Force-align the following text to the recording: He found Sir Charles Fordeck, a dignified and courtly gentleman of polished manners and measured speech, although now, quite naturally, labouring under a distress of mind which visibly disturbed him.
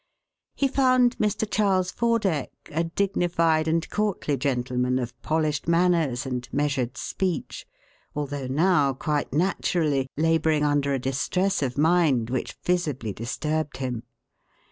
He 0.55 0.67
found 0.67 1.15
Sir 1.21 1.45
Charles 1.45 1.91
Fordeck, 1.91 2.49
a 2.71 2.85
dignified 2.85 3.67
and 3.67 3.87
courtly 3.91 4.35
gentleman 4.35 4.97
of 4.97 5.15
polished 5.21 5.67
manners 5.67 6.25
and 6.25 6.49
measured 6.51 6.97
speech, 6.97 7.67
although 8.15 8.47
now, 8.47 8.93
quite 8.95 9.31
naturally, 9.31 10.07
labouring 10.17 10.63
under 10.63 10.91
a 10.91 10.97
distress 10.97 11.61
of 11.61 11.77
mind 11.77 12.31
which 12.31 12.57
visibly 12.65 13.13
disturbed 13.13 13.77
him. 13.77 14.01